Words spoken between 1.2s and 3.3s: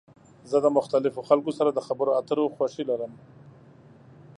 خلکو سره د خبرو اترو خوښی لرم.